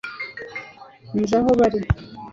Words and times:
nzi 1.19 1.33
aho 1.39 1.49
bari 1.59 1.79